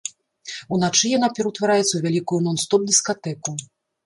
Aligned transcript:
Уначы 0.77 1.11
яна 1.17 1.29
пераўтвараецца 1.39 1.83
ў 1.95 2.01
вялікую 2.07 2.39
нон-стоп 2.47 2.81
дыскатэку! 2.89 3.57